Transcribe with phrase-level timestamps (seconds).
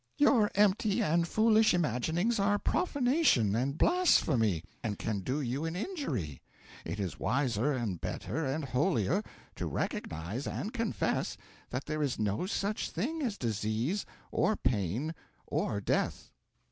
[0.17, 6.41] Your empty and foolish imaginings are profanation and blasphemy, and can do you an injury.
[6.83, 9.21] It is wiser and better and holier
[9.57, 11.37] to recognise and confess
[11.69, 15.13] that there is no such thing as disease or pain
[15.45, 16.31] or death.'